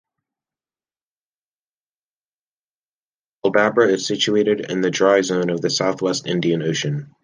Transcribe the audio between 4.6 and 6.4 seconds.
in the dry zone of the south-west